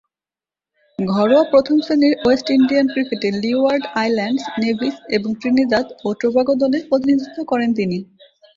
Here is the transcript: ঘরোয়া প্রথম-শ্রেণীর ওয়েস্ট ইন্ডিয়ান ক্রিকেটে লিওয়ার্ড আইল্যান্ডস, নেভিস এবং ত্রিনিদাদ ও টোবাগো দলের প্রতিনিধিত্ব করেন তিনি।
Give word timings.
ঘরোয়া 0.99 1.43
প্রথম-শ্রেণীর 1.51 2.13
ওয়েস্ট 2.19 2.47
ইন্ডিয়ান 2.57 2.85
ক্রিকেটে 2.93 3.29
লিওয়ার্ড 3.41 3.83
আইল্যান্ডস, 3.95 4.43
নেভিস 4.61 4.95
এবং 5.17 5.29
ত্রিনিদাদ 5.39 5.85
ও 6.03 6.09
টোবাগো 6.19 6.53
দলের 6.61 6.83
প্রতিনিধিত্ব 6.89 7.37
করেন 7.51 7.69
তিনি। 7.79 7.97